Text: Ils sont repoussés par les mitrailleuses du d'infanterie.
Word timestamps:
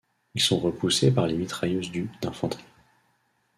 Ils 0.33 0.41
sont 0.41 0.57
repoussés 0.59 1.11
par 1.13 1.27
les 1.27 1.35
mitrailleuses 1.37 1.91
du 1.91 2.09
d'infanterie. 2.23 2.65